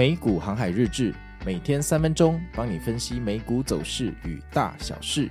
[0.00, 5.28] 美股航海日志，每天三分钟，帮你分析美股走势与大小事。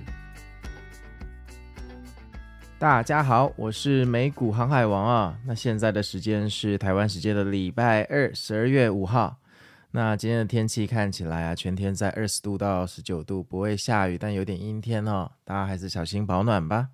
[2.78, 5.36] 大家好，我是美股航海王啊。
[5.44, 9.40] 那现在的时间是台湾时间的礼拜二，十二月五号。
[9.90, 15.32] 那今天的天气看起来啊，全天在二十度到十九度，不会下雨，但有点阴天哦。
[15.42, 16.90] 大家还是小心保暖吧。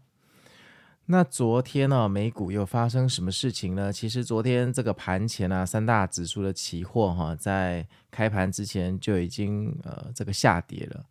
[1.09, 3.93] 那昨天呢、美股又发生什么事情呢？
[3.93, 11.05] 其实昨天这个盘前啊，三大指数的期货哈、在开盘之前就已经呃这个下跌了。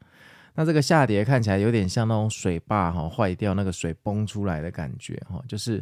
[0.53, 5.81] 那这个下跌看起来有点像那种水坝哈、坏掉，那个水崩出来的感觉哈、就是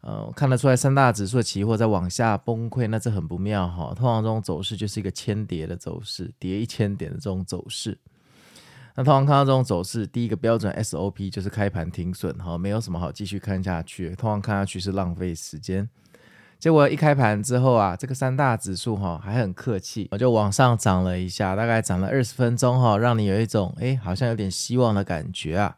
[0.00, 7.98] 呃看得出来三大指数的期货在往下崩溃，那这很不妙哈、通常这种走势就是一个千跌的走势，跌一千点的这种走势。
[8.94, 14.10] 那通常看到这种走势，第一个标准 SOP 就是开盘停损，哈，没有什么好继续看下去。
[14.16, 15.88] 通常看下去是浪费时间。
[16.58, 25.76] 结果一开盘之后啊，这个三大指数哈还很客气，我就往上涨了一下，大概涨了二十分钟哈，让你有一种哎好像有点希望的感觉啊。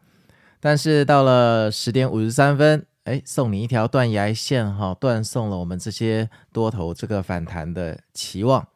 [0.60, 8.66] 但是到了十点五十三分，哎，送你一条断崖线哈，断送了我们这些多头这个反弹的期望。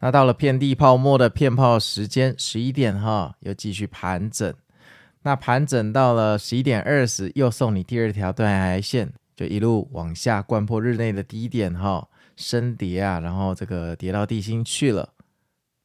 [0.00, 4.52] 那到了遍地泡沫的骗泡时间，十一点哈，又继续盘整。
[5.22, 15.06] 那盘整到了十一点二十，又送你第二条断崖线，就一路往下掼破日内的低点哈，升跌啊，然后这个跌到地心去了。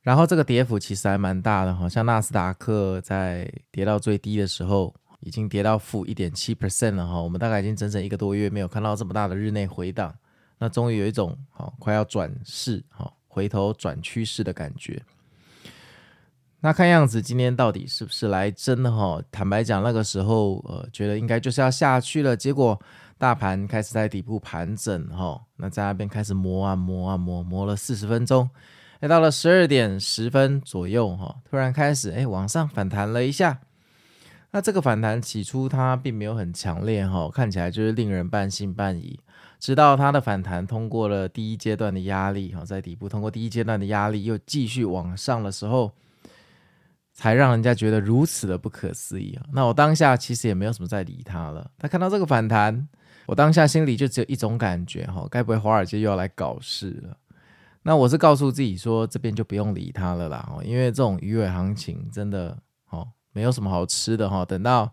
[0.01, 7.21] 然后这个跌幅其实还蛮大的哈，像纳斯达克在跌到最低的时候，已经跌到负一点七 percent 了哈。
[7.21, 10.15] 我们大概已经整整一个多月没有看到这么大的日内回档，
[10.57, 13.11] 那终于有一种好快要转势哈。
[13.35, 15.03] 回头转趋势的感觉，
[16.61, 19.21] 那看样子今天到底是不是来真的哈？
[19.29, 22.81] 坦白讲，那个时候呃，觉得应该就是要下去了，结果
[23.17, 28.49] 大盘开始在底部盘整哈，那在那边开始磨啊磨啊磨，磨了四十分钟，
[29.01, 33.59] 哎，到了十二点十分左右哈，突然开始哎往上反弹了一下，
[34.55, 39.19] 那这个反弹起初它并没有很强烈哈，看起来就是令人半信半疑。
[39.59, 45.91] 直到它的反弹通过了第一阶段的压力，哈，在底部通过第一阶段的压力，又继续往上的时候，
[47.11, 49.43] 才让人家觉得如此的不可思议啊！
[49.51, 51.69] 那我当下其实也没有什么在理它了。
[51.77, 52.87] 他看到这个反弹，
[53.25, 57.17] 我当下心里就只有一种感觉，哈，该不会华尔街又要来搞事了？
[57.83, 62.57] 那我是告诉自己说，这边就不用理它了啦，因为这种鱼尾行情真的，
[62.91, 63.05] 哦，
[63.35, 64.89] 没有什么好吃的哈，等到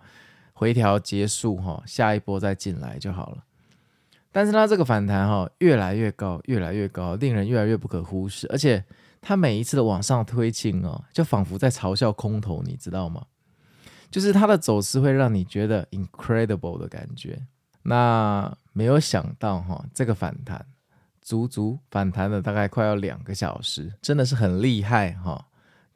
[0.53, 3.44] 回调结束，哈，下一波再进来就好了。
[4.32, 8.48] 但是它这个反弹哈，越来越高，越来越高，令人越来越不可忽视。
[8.50, 8.84] 而且
[9.20, 13.25] 它每一次的往上推进哦，就仿佛在嘲笑空头，你知道吗？
[14.10, 17.41] 就是它的走势会让你觉得 incredible 的感觉。
[17.84, 20.66] 那没有想到哈，这个反弹
[21.20, 25.47] 足足反弹了大概快要两个小时，真的是很厉害哈！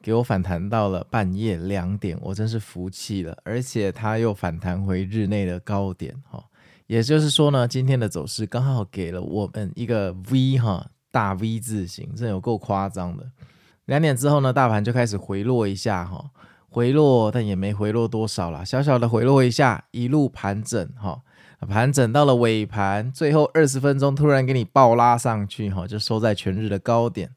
[0.01, 3.37] 给我反弹到了半夜两点，我真是服气了。
[3.43, 6.43] 而且它又反弹回日内的高点哈。
[6.85, 13.29] 也就是说呢，今天的走势刚好给了我们一个 V 哈，大 V 字形，这有够夸张的。
[13.85, 16.31] 两点之后呢，大盘就开始回落一下哈，
[16.69, 21.21] 回落但也没回落多少啦，小小的回落一下，一路盘整哈，
[21.67, 27.31] 盘整到了尾盘，最后二十分钟突然给你爆拉上去哈，就收在全日的高点。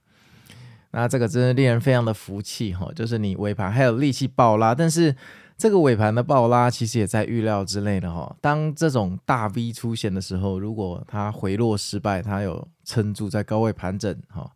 [0.92, 5.14] 那这个真的令人非常的服气哈，就是你尾盘还有力气爆拉，但是。
[5.60, 8.34] 这个尾盘的爆拉其实也在预料之内的哈。
[8.40, 14.50] 当这种大 V 出现的时候，如果它回落失败，它有撑住在高位盘整哈，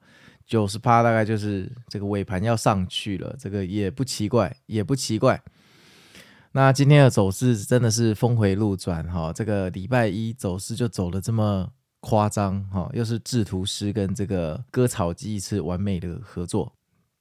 [0.46, 5.38] 九十趴大概就是这个尾盘要上去了，这个也不奇怪，也不奇怪。
[6.52, 11.68] 那今天的走势真的是峰回路转哈，这个礼拜一走势就走得这么
[12.04, 16.70] 夸张哈，又是制图师跟这个割草机一次完美的合作。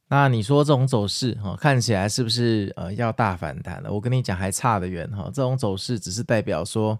[0.09, 3.89] 那你说这种走势哈，看起来是不是呃要大反弹了？
[3.91, 5.31] 我跟你讲还差得远哈。
[5.33, 6.99] 这种走势只是代表说，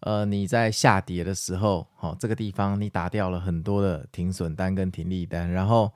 [0.00, 5.90] 呃你在下跌的时候，哈这个地方你打掉了很多的停损单跟停利单，然后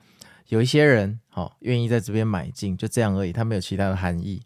[0.47, 4.41] 有一些人哈愿意在这边买进，就这样而已，它没有其他的含义。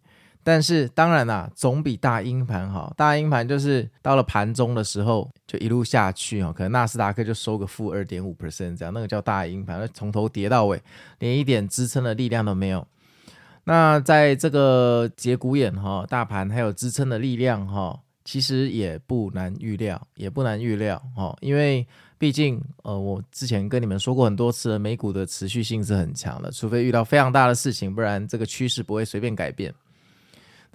[0.45, 2.93] 但是当然啦，总比大阴盘好。
[2.95, 10.79] 大阴盘就是到了盘中的时候就一路下去哦，可能纳斯达克就收个负二点五 percent 这样，那个叫大阴盘，从头跌到尾，
[11.17, 12.85] 连一点支撑的力量都没有。
[13.63, 21.83] 那在这个节骨眼哈，大盘还有支撑的力量哈，其实也不难预料，也不难预料哈，因为
[22.19, 29.73] 毕竟呃，我之前跟你们说过很多次，美股的持续性是很强的，除非遇到非常大的事情，不然这个趋势不会随便改变。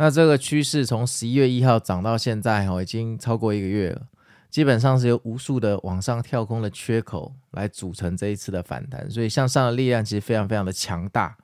[0.02, 4.06] 那这个趋势从十一月一号涨到现在哈，已经超过一个月了。
[4.48, 11.36] 基本上是由无数的往上跳空的缺口来组成这一次的反弹，所以向上的力量其实非常非常的强大。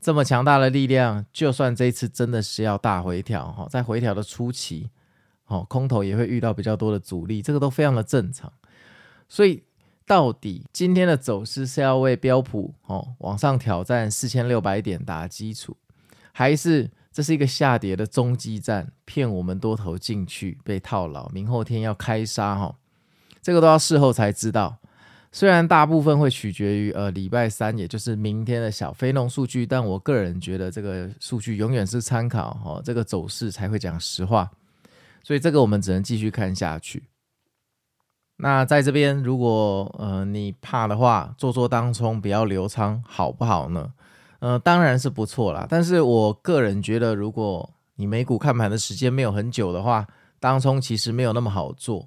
[0.00, 4.90] 这么强大的力量，就算这一次真的是要大回调哈，在回调的初期，
[5.46, 8.52] 哦，空头也会遇到比较多的阻力，这个都非常的正常。
[9.28, 9.62] 所以，
[10.04, 15.76] 到底今天的走势是要为标普哦往上挑战四千六百点打基础，
[16.32, 22.74] 还是这是一个下跌的中继站，骗我们多头进去被套牢，明后天要开杀哈？
[23.40, 24.78] 这个都要事后才知道。
[25.30, 34.50] 虽然大部分会取决于呃礼拜三，也就是明天的小非农数据，但我个人觉得这个数据永远是参考哦，这个走势才会讲实话，
[35.22, 37.04] 所以这个我们只能继续看下去。
[38.38, 43.92] 那在这边，如果呃你怕的话，做做当冲不要留仓，好不好呢？
[44.44, 50.06] 呃，当然是不错啦，但是我个人觉得，如果你美股看盘的时间没有很久的话，
[50.38, 52.06] 当冲其实没有那么好做。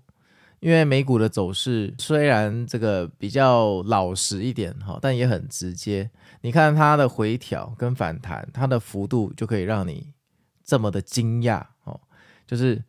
[0.59, 6.07] 因为美股的走势虽然这个比较老实一点哈，但也很直接。
[6.41, 10.05] 你看它的回调跟反弹，它的幅度就可以让你
[10.63, 11.99] 这么的惊讶哦。
[12.45, 12.79] 就是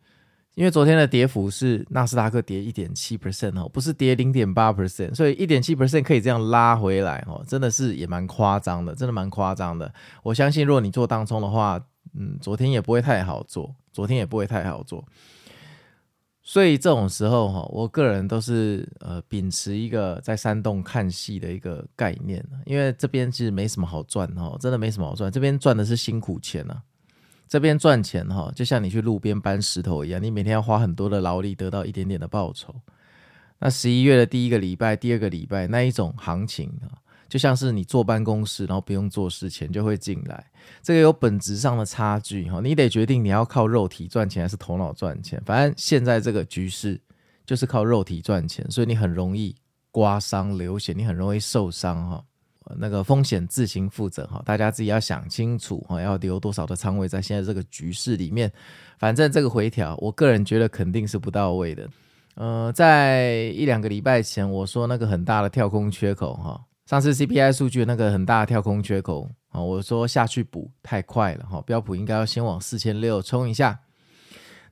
[0.55, 9.93] 因为昨天的跌幅是纳斯达克跌一点七 percent 哦，不是跌零点八 percent，所以一点七 percent 可以这样拉回来哦，真的是也蛮夸张的，真的蛮夸张的。
[10.23, 11.79] 我相信如果你做当冲的话，
[12.13, 15.05] 嗯，昨天也不会太好做，昨天也不会太好做。
[16.41, 26.81] 所以这种时候哈，我个人都是呃秉持一个在山洞看戏的一个概念，因为这边其实没什么好赚哦，真的没什么好赚，这边赚的是辛苦钱呐，
[27.49, 32.73] 这边赚钱哈，就像你去路边搬石头一样，你每天要花很多的劳力得到一点点的报酬。
[33.59, 36.95] 那十一月的第一个礼拜、第二个礼拜那一种行情啊。
[37.27, 40.43] 就像是你坐办公室，然后不用做事，钱就会进来，
[40.81, 42.59] 这个有本质上的差距哈。
[42.59, 45.39] 你得决定你要靠肉体赚钱还是头脑赚钱。
[45.45, 46.99] 反正现在这个局势
[47.45, 49.55] 就是靠肉体赚钱，所以你很容易
[49.91, 52.23] 刮伤流血，你很容易受伤哈。
[52.77, 58.51] 那个风险自行负责哈，大家自己要想清楚哈，要留多少的仓位在现在这个局势里面。
[58.97, 61.89] 反正这个回调，我个人觉得肯定是不到位的。
[62.35, 66.61] 呃，在一两个礼拜前，我说那个很大的跳空缺口哈。
[66.85, 73.79] 上次 CPI 数据那个很大的跳空缺口啊，我说下去补太快了哈，标普应该要先往四千六冲一下，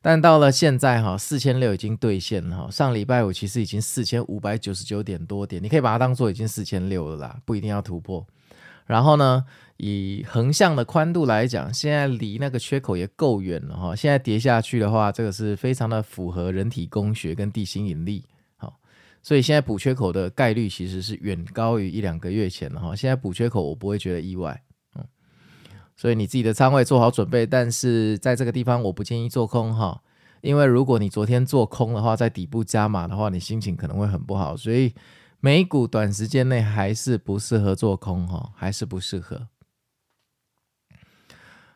[0.08, 8.26] 但到了现在哈，四千六已经兑现了哈，上礼拜五其实已经四千五百九十九点多点，你可以把它当做已经四千六了啦，不一定要突破。
[8.86, 9.44] 然后呢，
[9.76, 18.24] 以横向的宽度来讲，现在离那个缺口也够远了哈，现在跌下去的话，这个是非常的符合人体工学跟地心引力。
[19.22, 22.96] 所以现在补缺口的概率其实是远高于一两个月前了哈。
[22.96, 24.64] 现在补缺口我不会觉得意外，
[25.98, 30.02] 所以你自己的仓位做好准备，但是在这个地方我不建议做空哈，
[30.42, 34.56] 因为如果你昨天做空的话，在底部加码的话，你心情可能会很不好。
[34.56, 34.94] 所以
[35.40, 39.48] 美股短时间内还是不适合做空哈，还是不适合。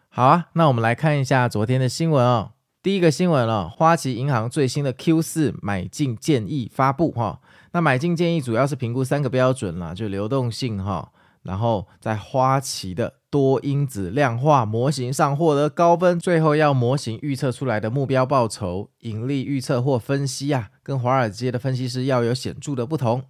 [0.10, 2.52] 好啊，那我们来看一下昨天的新闻哦。
[2.84, 7.40] 第一个新闻了，花旗银行最新的 Q 四买进建议发布哈。
[7.72, 11.12] 那买进建议主要是评估三个标准啦，就流动性哈，
[11.44, 23.24] 然后在花旗的多因子量化模型上获得高分，最后要模型预测出来的目标报酬、盈利预测或分析啊，跟华尔街的分析师要有显著的不同。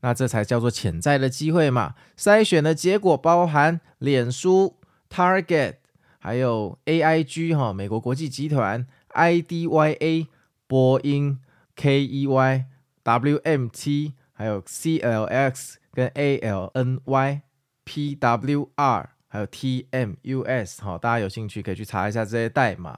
[0.00, 1.94] 那这才叫做潜在的机会嘛。
[2.18, 5.76] 筛选的结果包含脸书、Target。
[6.18, 10.28] 还有 AIG 哈，美国国际集团 IDYA
[10.68, 11.40] 波音
[11.76, 12.64] KEY
[13.02, 17.40] WMT，还有 CLX 跟 ALNY
[17.84, 22.96] PWR，还有 TMUS 哈，大家有兴趣可以去查一下这些代码。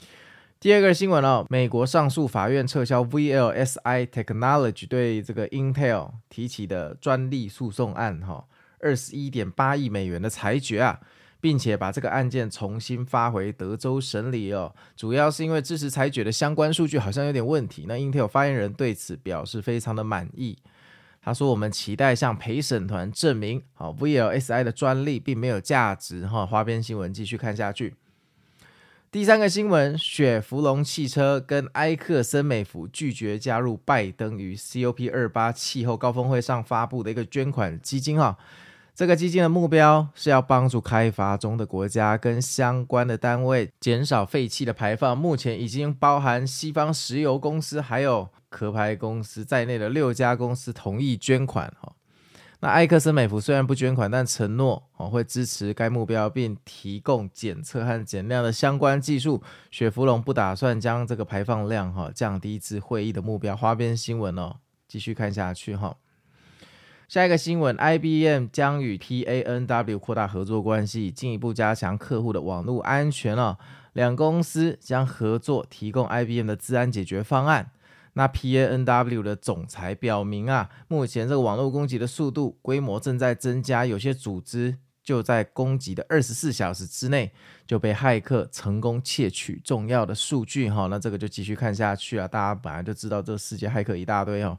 [0.60, 8.46] 第二个新闻哦，美国上诉法院撤销 VLSI Technology 对这个 Intel 提起的专利诉讼案哈，
[8.80, 11.00] 二十一点八亿美元的裁决啊。
[11.40, 17.84] 并且把这个案件重新发回德州审理哦，主要是因为支持裁决的相关数据好像有点问题。
[17.86, 20.56] 那 Intel 发言人对此表示非常的满意，
[21.24, 27.94] 他说：“我们期待向陪审团证明，好 VLSI 的专利并没有价值。”哈，花边新闻继续看下去。
[29.10, 38.36] 第三个新闻，雪佛龙汽车跟埃克森美孚拒绝加入拜登于 COP 二八气候高峰会上发布的一个捐款基金哈。
[38.94, 45.18] 这个基金的目标是要帮助开发中的国家跟相关的单位减少废气的排放。
[45.18, 51.74] 目前已经包含西方石油公司还有壳牌公司在内的六家公司同意捐款。
[51.80, 51.92] 哈，
[52.60, 59.42] 那埃克森美孚虽然不捐款，但承诺哦会支持该目标，并提供检测和减量的相关技术。
[59.72, 63.56] 雪佛龙不打算将这个排放量哈降低至会议的目标。
[63.56, 64.54] 花边新闻哦，
[64.86, 65.96] 继续看下去哈。
[67.14, 73.56] 下一个新闻，IBM 将与 TANW 扩大合作关系，进一步加强客户的网络安全哦。
[73.92, 77.70] 两公司将合作提供 IBM 的治安解决方案。
[78.14, 87.30] 那 PANW 的总裁表明啊，目前这个网络攻击的速度、规模正在增加，有些组织就在攻击的二十四小时之内
[87.64, 90.88] 就被骇客成功窃取重要的数据哈。
[90.88, 94.58] 那这个就继续看下去啊，大家本来就知道这个世界骇客一大堆哦。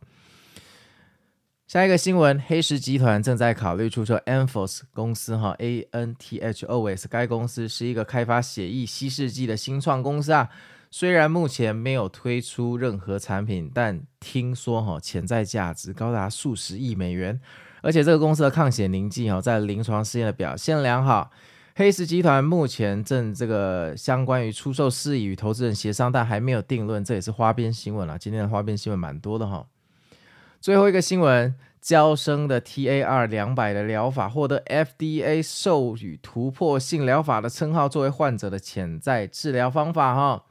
[1.68, 10.48] 下一个新闻，黑石集团正在考虑出售 Anthos 公司哈，A N T H O S，该公司是一个开发血液稀释剂的新创公司啊。
[10.92, 17.42] 虽然目前没有推出任何产品，但听说哈潜在价值高达数十亿美元，
[17.82, 21.32] 而且这个公司的抗血凝剂哈在临床试验的表现良好。
[21.74, 27.04] 黑石集团目前正这个相关于出售事宜与投资人协商，但还没有定论。
[27.04, 29.66] 这也是花边新闻了，今天的花边新闻蛮多的哈。
[30.66, 40.46] 最后一个新闻，娇生的 TAR 两百的疗法获得 FDA 授予突破性疗法的称号，作为患者的潜在治疗方法哈。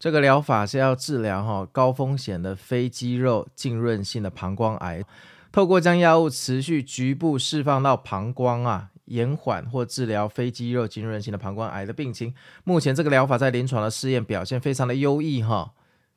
[0.00, 5.04] 这个疗法是要治疗哈高风险的非肌肉浸润性的膀胱癌，
[5.52, 12.34] 透过将药物持续局部释放到膀胱啊，延缓或治疗非肌肉浸润性的膀胱癌的病情。
[12.64, 15.70] 目前这个疗法在临床的试验表现非常的优异哈，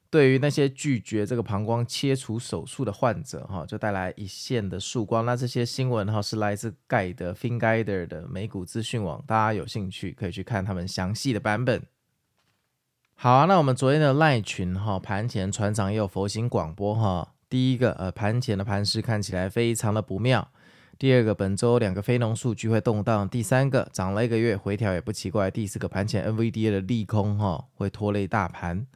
[0.10, 5.26] 对于那些拒绝这个膀胱切除手术的患者哈，就带来一线的曙光。
[5.26, 11.84] 那这些新闻哈是来自盖德 （Fingider） 的美股资讯网，大家有兴趣可以去看他们详细的版本。
[13.16, 17.34] 好啊，那我们昨天的赖群哈盘前船长也有佛心广播哈。
[17.50, 20.50] 第一个呃盘前的盘势看起来非常的不妙。
[20.98, 23.28] 第二个本周两个非农数据会动荡。
[23.28, 25.52] 第三个涨了一个月回调也不奇怪。
[25.52, 28.88] 第四个盘前 NVDA 的利空哈会拖累大盘。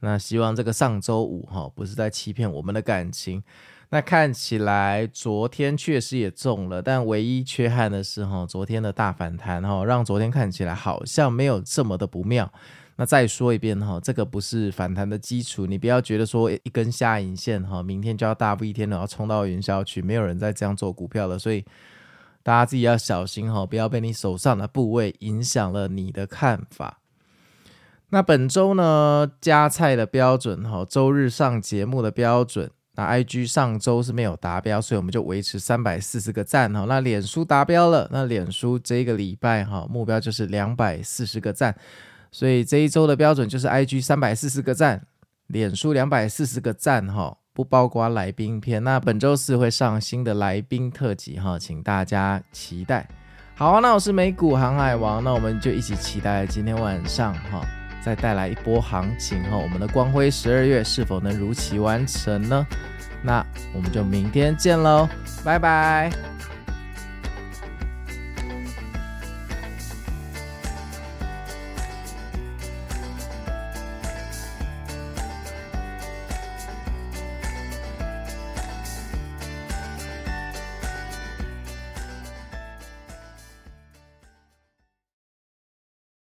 [0.00, 3.42] 那希望这个上周五哈不是在欺骗我们的感情。
[3.90, 12.52] 那看起来昨天确实也中了，但唯一缺憾的是哈昨天的大反弹哈让昨天看起来好像没有这么的不妙。
[12.96, 21.62] 那再说一遍哈，这个不是反弹的基础，你不要觉得说一根下影线哈，明天就要大不一天的要冲到云霄去，没有人再这样做股票了，所以
[22.42, 26.98] 大家自己要小心哈，不要被你手上的部位影响了你的看法。
[28.10, 36.84] 那本周呢，加菜的标准哈，周日上节目的标准，那 IG 上周是没有达标，所以我们就维持三百四十个赞哈。
[36.88, 41.74] 那脸书达标了，那脸书这个礼拜哈，目标就是两百四十个赞。
[42.30, 45.06] 所以这一周的标准就是 IG 三百四十个赞，
[45.48, 48.82] 脸书两百四十个赞哈，不包括来宾篇。
[48.84, 53.08] 那本周四会上新的来宾特辑哈，请大家期待。
[53.56, 57.66] 好，那我是美股航海王，那我们就一起期待今天晚上哈，
[58.06, 59.56] 再带来一波行情哈。
[59.56, 62.64] 我们的光辉十二月是否能如期完成呢？
[63.20, 63.44] 那
[63.74, 65.08] 我们就明天见喽，
[65.44, 66.35] 拜拜。